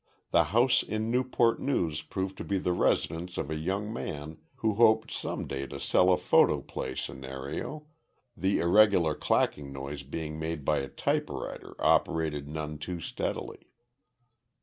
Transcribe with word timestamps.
The 0.31 0.45
house 0.45 0.81
in 0.81 1.11
Newport 1.11 1.59
News 1.59 2.01
proved 2.01 2.35
to 2.39 2.43
be 2.43 2.57
the 2.57 2.73
residence 2.73 3.37
of 3.37 3.51
a 3.51 3.55
young 3.55 3.93
man 3.93 4.39
who 4.55 4.73
hoped 4.73 5.11
some 5.11 5.45
day 5.45 5.67
to 5.67 5.79
sell 5.79 6.11
a 6.11 6.17
photoplay 6.17 6.95
scenario, 6.95 7.85
the 8.35 8.57
irregular 8.57 9.13
clacking 9.13 9.71
noise 9.71 10.01
being 10.01 10.39
made 10.39 10.65
by 10.65 10.79
a 10.79 10.87
typewriter 10.87 11.75
operated 11.77 12.47
none 12.47 12.79
too 12.79 12.99
steadily. 12.99 13.69